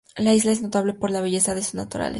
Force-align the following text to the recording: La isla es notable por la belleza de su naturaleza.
La 0.17 0.33
isla 0.33 0.51
es 0.51 0.63
notable 0.63 0.95
por 0.95 1.11
la 1.11 1.21
belleza 1.21 1.53
de 1.53 1.61
su 1.61 1.77
naturaleza. 1.77 2.09